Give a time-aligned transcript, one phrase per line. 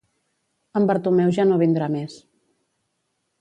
[0.79, 2.17] En Bartomeu ja no vindrà més